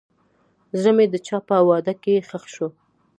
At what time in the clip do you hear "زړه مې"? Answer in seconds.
0.79-1.05